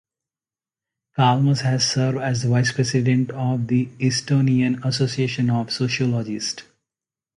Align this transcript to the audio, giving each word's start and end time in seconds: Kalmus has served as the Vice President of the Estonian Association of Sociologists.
Kalmus 1.15 1.59
has 1.61 1.87
served 1.87 2.17
as 2.17 2.41
the 2.41 2.49
Vice 2.49 2.71
President 2.71 3.29
of 3.29 3.67
the 3.67 3.85
Estonian 3.99 4.83
Association 4.83 5.51
of 5.51 5.71
Sociologists. 5.71 6.63